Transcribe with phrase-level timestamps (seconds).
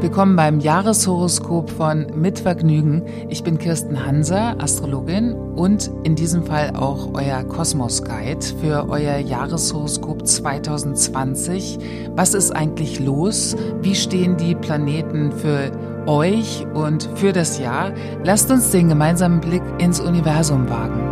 [0.00, 3.02] Willkommen beim Jahreshoroskop von Mit Vergnügen.
[3.28, 9.18] Ich bin Kirsten Hanser, Astrologin und in diesem Fall auch euer Kosmos Guide für euer
[9.18, 11.78] Jahreshoroskop 2020.
[12.16, 13.54] Was ist eigentlich los?
[13.82, 15.70] Wie stehen die Planeten für
[16.06, 17.92] euch und für das Jahr?
[18.24, 21.09] Lasst uns den gemeinsamen Blick ins Universum wagen.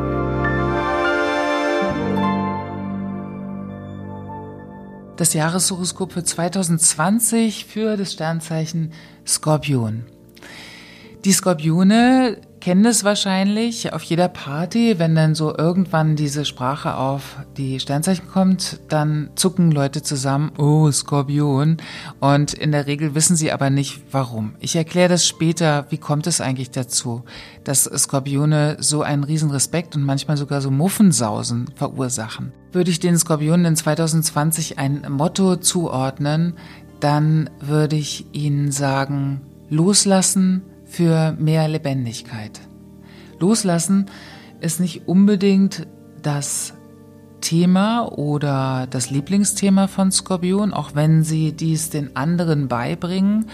[5.19, 8.93] Das Jahreshoroskop für 2020 für das Sternzeichen
[9.27, 10.07] Skorpion.
[11.25, 17.39] Die Skorpione kennen es wahrscheinlich auf jeder Party, wenn dann so irgendwann diese Sprache auf
[17.57, 21.79] die Sternzeichen kommt, dann zucken Leute zusammen, oh, Skorpion.
[22.21, 24.55] Und in der Regel wissen sie aber nicht, warum.
[24.61, 27.25] Ich erkläre das später, wie kommt es eigentlich dazu,
[27.65, 32.53] dass Skorpione so einen riesen Respekt und manchmal sogar so Muffensausen verursachen.
[32.73, 36.53] Würde ich den Skorpionen in 2020 ein Motto zuordnen,
[37.01, 42.61] dann würde ich ihnen sagen, loslassen, für mehr Lebendigkeit.
[43.39, 44.07] Loslassen
[44.61, 45.87] ist nicht unbedingt
[46.23, 46.75] das
[47.41, 53.47] Thema oder das Lieblingsthema von Skorpion, auch wenn sie dies den anderen beibringen.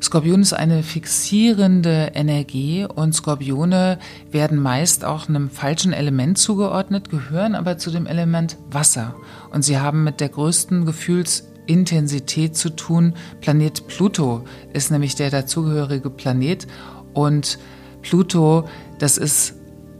[0.00, 3.98] Skorpion ist eine fixierende Energie und Skorpione
[4.30, 9.16] werden meist auch einem falschen Element zugeordnet, gehören aber zu dem Element Wasser.
[9.50, 13.14] Und sie haben mit der größten Gefühls Intensität zu tun.
[13.40, 16.66] Planet Pluto ist nämlich der dazugehörige Planet
[17.14, 17.58] und
[18.02, 19.54] Pluto, das ist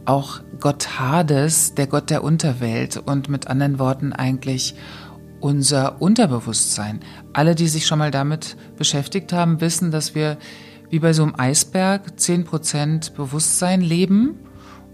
[0.05, 4.75] auch Gott Hades, der Gott der Unterwelt und mit anderen Worten eigentlich
[5.39, 6.99] unser Unterbewusstsein.
[7.33, 10.37] Alle, die sich schon mal damit beschäftigt haben, wissen, dass wir
[10.89, 14.39] wie bei so einem Eisberg 10% Bewusstsein leben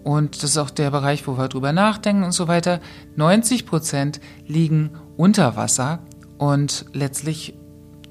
[0.06, 2.80] und das ist auch der Bereich, wo wir drüber nachdenken und so weiter.
[3.18, 6.04] 90% liegen unter Wasser
[6.38, 7.56] und letztlich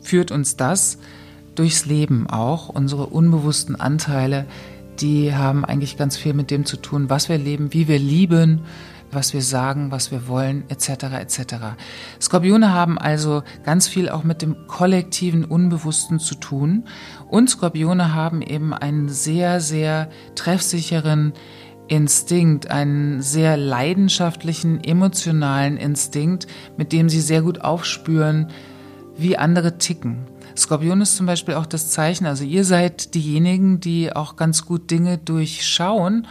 [0.01, 0.99] führt uns das
[1.55, 2.69] durchs Leben auch.
[2.69, 4.47] Unsere unbewussten Anteile,
[5.01, 8.63] die haben eigentlich ganz viel mit dem zu tun, was wir leben, wie wir lieben,
[9.15, 10.89] was wir sagen, was wir wollen, etc.
[11.21, 11.55] etc.
[12.21, 16.85] Skorpione haben also ganz viel auch mit dem kollektiven Unbewussten zu tun
[17.29, 21.33] und Skorpione haben eben einen sehr, sehr treffsicheren
[21.89, 26.47] Instinkt, einen sehr leidenschaftlichen, emotionalen Instinkt,
[26.77, 28.49] mit dem sie sehr gut aufspüren,
[29.17, 30.27] wie andere ticken.
[30.57, 34.91] Skorpion ist zum Beispiel auch das Zeichen, also ihr seid diejenigen, die auch ganz gut
[34.91, 36.27] Dinge durchschauen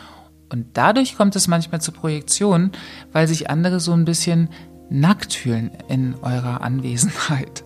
[0.54, 2.72] und dadurch kommt es manchmal zur Projektion,
[3.12, 4.50] weil sich andere so ein bisschen
[4.90, 7.64] nackt fühlen in eurer Anwesenheit.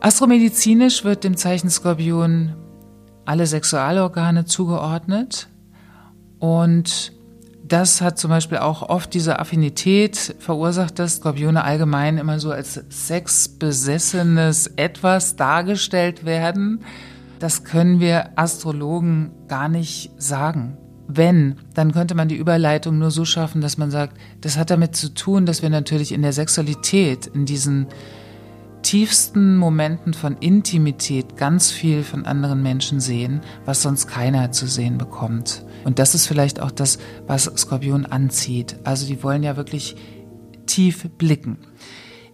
[0.00, 2.54] Astromedizinisch wird dem Zeichen Skorpion
[3.26, 5.48] alle Sexualorgane zugeordnet.
[6.46, 7.12] Und
[7.64, 12.74] das hat zum Beispiel auch oft diese Affinität verursacht, dass Skorpione allgemein immer so als
[12.88, 16.82] sexbesessenes Etwas dargestellt werden.
[17.40, 20.78] Das können wir Astrologen gar nicht sagen.
[21.08, 24.94] Wenn, dann könnte man die Überleitung nur so schaffen, dass man sagt, das hat damit
[24.94, 27.88] zu tun, dass wir natürlich in der Sexualität, in diesen
[28.82, 34.96] tiefsten Momenten von Intimität ganz viel von anderen Menschen sehen, was sonst keiner zu sehen
[34.96, 35.65] bekommt.
[35.86, 36.98] Und das ist vielleicht auch das,
[37.28, 38.76] was Skorpion anzieht.
[38.82, 39.94] Also die wollen ja wirklich
[40.66, 41.58] tief blicken.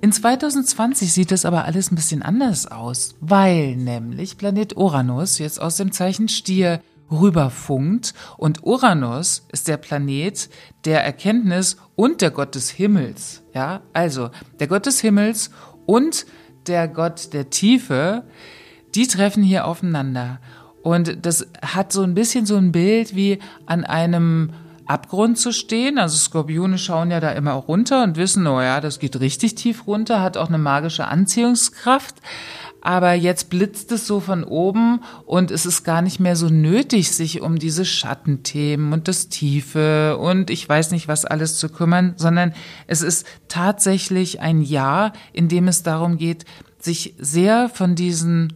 [0.01, 5.61] In 2020 sieht es aber alles ein bisschen anders aus, weil nämlich Planet Uranus jetzt
[5.61, 6.81] aus dem Zeichen Stier
[7.11, 10.49] rüberfunkt und Uranus ist der Planet
[10.87, 13.43] der Erkenntnis und der Gott des Himmels.
[13.53, 14.31] Ja, also
[14.61, 15.51] der Gott des Himmels
[15.85, 16.25] und
[16.67, 18.25] der Gott der Tiefe,
[18.95, 20.41] die treffen hier aufeinander.
[20.83, 24.51] Und das hat so ein bisschen so ein Bild wie an einem
[24.87, 25.99] Abgrund zu stehen.
[25.99, 29.87] Also Skorpione schauen ja da immer runter und wissen, oh ja, das geht richtig tief
[29.87, 32.17] runter, hat auch eine magische Anziehungskraft.
[32.85, 37.13] Aber jetzt blitzt es so von oben und es ist gar nicht mehr so nötig,
[37.13, 42.15] sich um diese Schattenthemen und das Tiefe und ich weiß nicht was alles zu kümmern,
[42.17, 42.53] sondern
[42.89, 46.45] es ist tatsächlich ein Jahr, in dem es darum geht,
[46.81, 48.55] sich sehr von diesen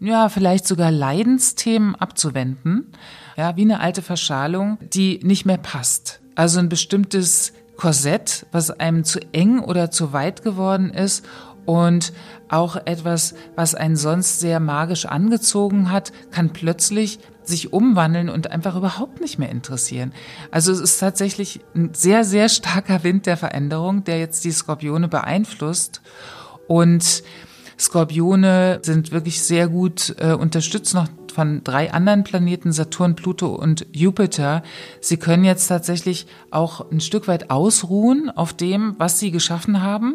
[0.00, 2.92] ja, vielleicht sogar Leidensthemen abzuwenden.
[3.36, 6.20] Ja, wie eine alte Verschalung, die nicht mehr passt.
[6.34, 11.24] Also ein bestimmtes Korsett, was einem zu eng oder zu weit geworden ist
[11.66, 12.12] und
[12.48, 18.76] auch etwas, was einen sonst sehr magisch angezogen hat, kann plötzlich sich umwandeln und einfach
[18.76, 20.12] überhaupt nicht mehr interessieren.
[20.50, 25.08] Also es ist tatsächlich ein sehr, sehr starker Wind der Veränderung, der jetzt die Skorpione
[25.08, 26.00] beeinflusst.
[26.66, 27.22] Und
[27.78, 33.86] Skorpione sind wirklich sehr gut äh, unterstützt noch von drei anderen Planeten, Saturn, Pluto und
[33.92, 34.62] Jupiter.
[35.00, 40.14] Sie können jetzt tatsächlich auch ein Stück weit ausruhen auf dem, was sie geschaffen haben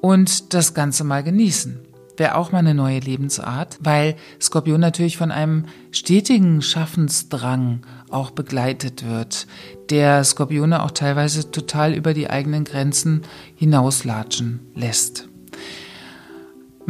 [0.00, 1.80] und das Ganze mal genießen.
[2.16, 7.80] wäre auch mal eine neue Lebensart, weil Skorpion natürlich von einem stetigen Schaffensdrang
[8.10, 9.46] auch begleitet wird,
[9.88, 13.22] der Skorpione auch teilweise total über die eigenen Grenzen
[13.56, 15.29] hinauslatschen lässt.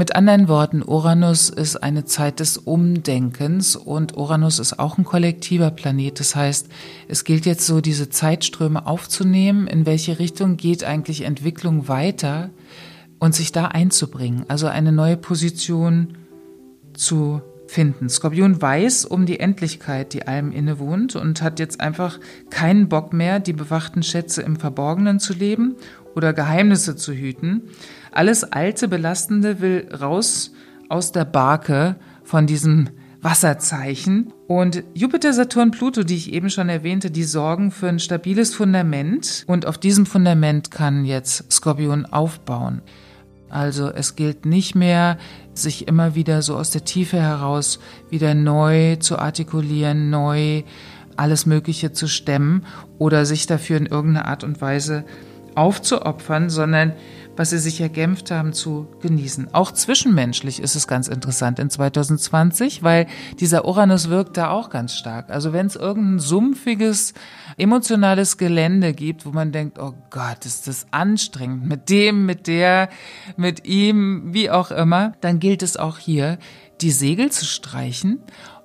[0.00, 5.70] Mit anderen Worten, Uranus ist eine Zeit des Umdenkens und Uranus ist auch ein kollektiver
[5.70, 6.19] Planet.
[6.19, 6.69] Das heißt,
[7.08, 12.49] es gilt jetzt so, diese Zeitströme aufzunehmen, in welche Richtung geht eigentlich Entwicklung weiter
[13.19, 16.17] und sich da einzubringen, also eine neue Position
[16.94, 18.08] zu finden.
[18.08, 22.19] Skorpion weiß um die Endlichkeit, die allem innewohnt und hat jetzt einfach
[22.49, 25.76] keinen Bock mehr, die bewachten Schätze im Verborgenen zu leben
[26.14, 27.64] oder Geheimnisse zu hüten.
[28.12, 30.52] Alles Alte, Belastende will raus
[30.88, 32.90] aus der Barke von diesem
[33.22, 34.32] Wasserzeichen.
[34.46, 39.44] Und Jupiter, Saturn, Pluto, die ich eben schon erwähnte, die sorgen für ein stabiles Fundament.
[39.46, 42.82] Und auf diesem Fundament kann jetzt Skorpion aufbauen.
[43.48, 45.18] Also es gilt nicht mehr,
[45.54, 50.62] sich immer wieder so aus der Tiefe heraus wieder neu zu artikulieren, neu
[51.16, 52.64] alles Mögliche zu stemmen
[52.98, 55.04] oder sich dafür in irgendeiner Art und Weise
[55.55, 56.94] aufzuopfern, sondern
[57.37, 59.55] was sie sich erkämpft haben, zu genießen.
[59.55, 63.06] Auch zwischenmenschlich ist es ganz interessant in 2020, weil
[63.38, 65.31] dieser Uranus wirkt da auch ganz stark.
[65.31, 67.14] Also wenn es irgendein sumpfiges,
[67.56, 72.91] emotionales Gelände gibt, wo man denkt, oh Gott, ist das anstrengend, mit dem, mit der,
[73.37, 76.38] mit ihm, wie auch immer, dann gilt es auch hier,
[76.81, 78.20] die Segel zu streichen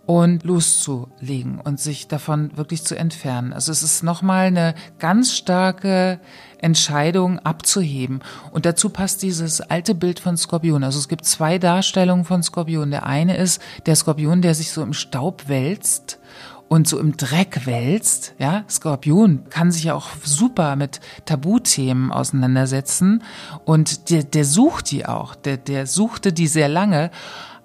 [0.06, 3.54] und loszulegen und sich davon wirklich zu entfernen.
[3.54, 6.20] Also es ist nochmal eine ganz starke
[6.60, 8.22] Entscheidung abzuheben.
[8.52, 10.84] Und dazu passt dieses alte Bild von Skorpion.
[10.84, 12.92] Also es gibt zwei Darstellungen von Skorpion.
[12.92, 16.20] Der eine ist der Skorpion, der sich so im Staub wälzt
[16.68, 23.24] und so im Dreck wälzt, ja, Skorpion kann sich ja auch super mit Tabuthemen auseinandersetzen
[23.66, 27.12] und der, der sucht die auch, der, der suchte die sehr lange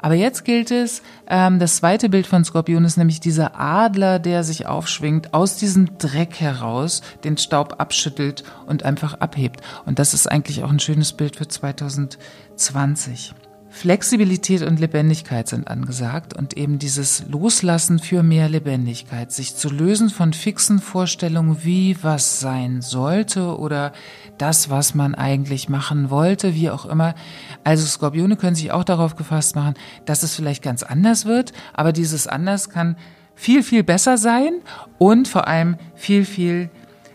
[0.03, 4.45] aber jetzt gilt es, ähm, das zweite Bild von Skorpion ist nämlich dieser Adler, der
[4.45, 9.61] sich aufschwingt, aus diesem Dreck heraus den Staub abschüttelt und einfach abhebt.
[9.87, 13.35] Und das ist eigentlich auch ein schönes Bild für 2020.
[13.73, 20.11] Flexibilität und Lebendigkeit sind angesagt und eben dieses Loslassen für mehr Lebendigkeit, sich zu lösen
[20.11, 23.93] von fixen Vorstellungen, wie was sein sollte oder
[24.39, 27.15] das, was man eigentlich machen wollte, wie auch immer.
[27.63, 29.75] Also Skorpione können sich auch darauf gefasst machen,
[30.05, 32.97] dass es vielleicht ganz anders wird, aber dieses anders kann
[33.37, 34.61] viel, viel besser sein
[34.99, 36.71] und vor allem viel, viel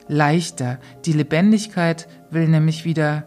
[0.08, 0.80] leichter.
[1.06, 3.26] Die Lebendigkeit will nämlich wieder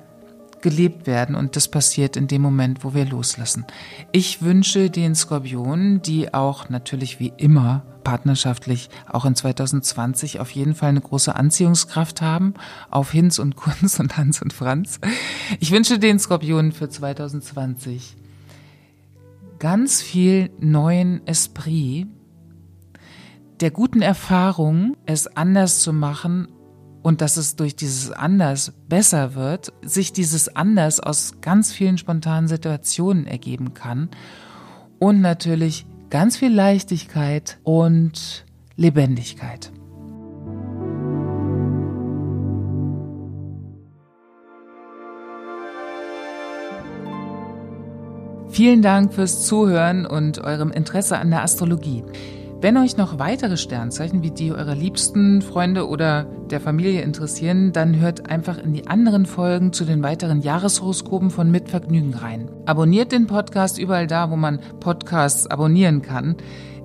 [0.62, 3.66] gelebt werden und das passiert in dem Moment, wo wir loslassen.
[4.12, 10.74] Ich wünsche den Skorpionen, die auch natürlich wie immer partnerschaftlich auch in 2020 auf jeden
[10.74, 12.54] Fall eine große Anziehungskraft haben
[12.90, 14.98] auf Hinz und Kunz und Hans und Franz.
[15.60, 18.16] Ich wünsche den Skorpionen für 2020
[19.58, 22.06] ganz viel neuen Esprit,
[23.60, 26.48] der guten Erfahrung, es anders zu machen
[27.08, 32.48] und dass es durch dieses Anders besser wird, sich dieses Anders aus ganz vielen spontanen
[32.48, 34.10] Situationen ergeben kann
[34.98, 38.44] und natürlich ganz viel Leichtigkeit und
[38.76, 39.72] Lebendigkeit.
[48.50, 52.04] Vielen Dank fürs Zuhören und eurem Interesse an der Astrologie.
[52.60, 58.00] Wenn euch noch weitere Sternzeichen wie die eurer liebsten Freunde oder der Familie interessieren, dann
[58.00, 62.50] hört einfach in die anderen Folgen zu den weiteren Jahreshoroskopen von Mit Vergnügen rein.
[62.66, 66.34] Abonniert den Podcast überall da, wo man Podcasts abonnieren kann.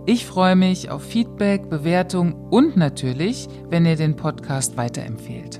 [0.05, 5.59] Ich freue mich auf Feedback, Bewertung und natürlich, wenn ihr den Podcast weiterempfehlt.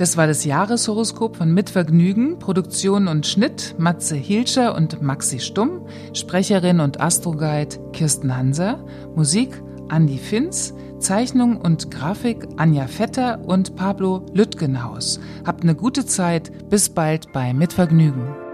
[0.00, 5.82] Das war das Jahreshoroskop von Mitvergnügen, Produktion und Schnitt Matze Hilscher und Maxi Stumm,
[6.14, 8.82] Sprecherin und Astroguide Kirsten Hanser,
[9.14, 15.20] Musik Andy Finz, Zeichnung und Grafik Anja Vetter und Pablo Lüttgenhaus.
[15.44, 18.49] Habt eine gute Zeit, bis bald bei Mitvergnügen.